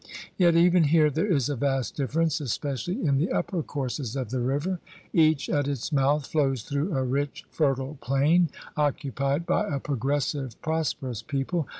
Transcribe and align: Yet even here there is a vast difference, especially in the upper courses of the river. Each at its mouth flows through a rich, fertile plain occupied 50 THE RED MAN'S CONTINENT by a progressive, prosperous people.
Yet 0.35 0.55
even 0.55 0.85
here 0.85 1.11
there 1.11 1.31
is 1.31 1.47
a 1.47 1.55
vast 1.55 1.95
difference, 1.95 2.41
especially 2.41 3.05
in 3.05 3.19
the 3.19 3.31
upper 3.31 3.61
courses 3.61 4.15
of 4.15 4.31
the 4.31 4.39
river. 4.39 4.79
Each 5.13 5.47
at 5.47 5.67
its 5.67 5.91
mouth 5.91 6.25
flows 6.25 6.63
through 6.63 6.97
a 6.97 7.03
rich, 7.03 7.45
fertile 7.51 7.99
plain 8.01 8.49
occupied 8.75 9.41
50 9.41 9.45
THE 9.45 9.53
RED 9.53 9.57
MAN'S 9.59 9.63
CONTINENT 9.63 9.67
by 9.69 9.75
a 9.75 9.79
progressive, 9.79 10.61
prosperous 10.63 11.21
people. 11.21 11.67